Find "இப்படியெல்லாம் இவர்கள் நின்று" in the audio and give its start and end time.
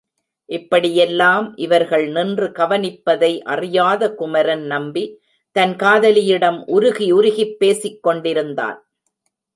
0.45-2.47